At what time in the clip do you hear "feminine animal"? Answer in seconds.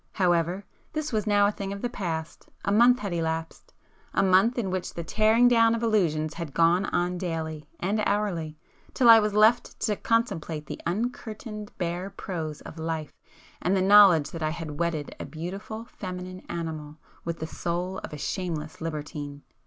15.85-16.97